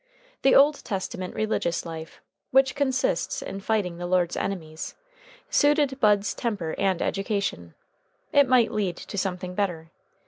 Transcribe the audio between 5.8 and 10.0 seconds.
Bud's temper and education. It might lead to something better.